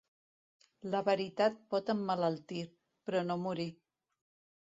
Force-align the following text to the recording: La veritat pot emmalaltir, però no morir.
La 0.93 1.01
veritat 1.09 1.59
pot 1.75 1.91
emmalaltir, 1.95 2.63
però 3.09 3.23
no 3.27 3.39
morir. 3.45 3.69